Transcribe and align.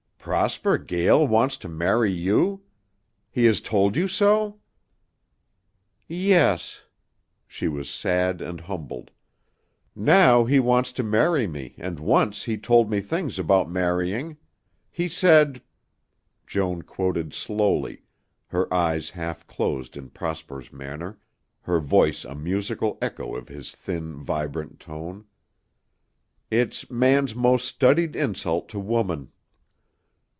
"Prosper 0.23 0.77
Gael 0.77 1.25
wants 1.25 1.57
to 1.57 1.67
marry 1.67 2.11
you? 2.11 2.61
He 3.31 3.45
has 3.45 3.59
told 3.59 3.95
you 3.95 4.07
so?" 4.07 4.59
"Yes." 6.07 6.83
She 7.47 7.67
was 7.67 7.89
sad 7.89 8.39
and 8.39 8.61
humbled. 8.61 9.09
"Now 9.95 10.43
he 10.45 10.59
wants 10.59 10.91
to 10.91 11.01
marry 11.01 11.47
me 11.47 11.73
and 11.79 11.99
once 11.99 12.43
he 12.43 12.55
told 12.55 12.91
me 12.91 13.01
things 13.01 13.39
about 13.39 13.67
marrying. 13.71 14.37
He 14.91 15.07
said" 15.07 15.59
Joan 16.45 16.83
quoted 16.83 17.33
slowly, 17.33 18.03
her 18.45 18.71
eyes 18.71 19.09
half 19.09 19.47
closed 19.47 19.97
in 19.97 20.11
Prosper's 20.11 20.71
manner, 20.71 21.17
her 21.61 21.79
voice 21.79 22.25
a 22.25 22.35
musical 22.35 22.95
echo 23.01 23.35
of 23.35 23.47
his 23.47 23.71
thin, 23.73 24.17
vibrant 24.21 24.79
tone 24.79 25.25
"'It's 26.51 26.91
man's 26.91 27.33
most 27.33 27.67
studied 27.67 28.15
insult 28.15 28.69
to 28.69 28.77
woman.'" 28.79 29.31